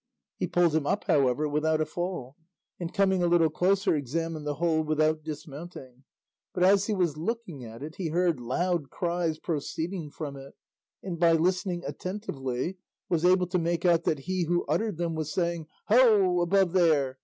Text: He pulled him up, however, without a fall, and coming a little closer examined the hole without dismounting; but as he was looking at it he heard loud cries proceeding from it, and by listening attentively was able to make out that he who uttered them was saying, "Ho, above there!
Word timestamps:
He 0.39 0.47
pulled 0.47 0.73
him 0.75 0.87
up, 0.87 1.03
however, 1.03 1.47
without 1.47 1.79
a 1.79 1.85
fall, 1.85 2.35
and 2.79 2.91
coming 2.91 3.21
a 3.21 3.27
little 3.27 3.51
closer 3.51 3.95
examined 3.95 4.47
the 4.47 4.55
hole 4.55 4.81
without 4.81 5.23
dismounting; 5.23 6.05
but 6.55 6.63
as 6.63 6.87
he 6.87 6.95
was 6.95 7.17
looking 7.17 7.63
at 7.63 7.83
it 7.83 7.97
he 7.97 8.07
heard 8.07 8.39
loud 8.39 8.89
cries 8.89 9.37
proceeding 9.37 10.09
from 10.09 10.37
it, 10.37 10.55
and 11.03 11.19
by 11.19 11.33
listening 11.33 11.83
attentively 11.85 12.79
was 13.09 13.23
able 13.23 13.45
to 13.45 13.59
make 13.59 13.85
out 13.85 14.03
that 14.05 14.21
he 14.21 14.45
who 14.45 14.65
uttered 14.65 14.97
them 14.97 15.13
was 15.13 15.31
saying, 15.31 15.67
"Ho, 15.89 16.39
above 16.41 16.71
there! 16.73 17.19